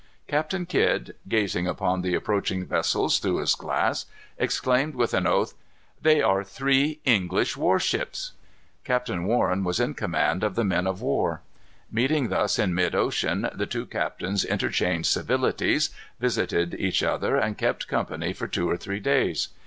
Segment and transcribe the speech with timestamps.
[0.27, 4.07] Captain Kidd, gazing upon the approaching vessels through his glass,
[4.39, 5.53] exclaimed, with an oath,
[6.01, 8.31] "They are three English war ships."
[8.83, 11.41] Captain Warren was in command of the men of war.
[11.91, 17.87] Meeting thus in mid ocean, the two captains interchanged civilities, visited each other, and kept
[17.87, 19.49] company for two or three days.